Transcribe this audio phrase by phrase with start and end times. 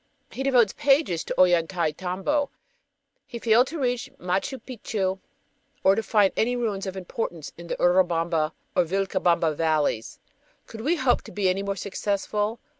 [0.31, 2.49] He devotes pages to Ollantaytambo.
[3.27, 5.19] He failed to reach Machu Picchu
[5.83, 10.17] or to find any ruins of importance in the Urubamba or Vilcabamba valleys.
[10.65, 12.59] Could we hope to be any more successful?